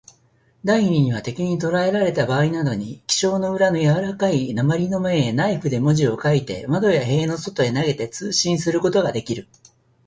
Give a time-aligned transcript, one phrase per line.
[0.65, 9.47] 第二には、敵にとらえられたばあいなどに、記章の裏のやわらかい鉛の面へ、ナイフで文字を書いて、窓や塀の外へ投げて、通信することができる。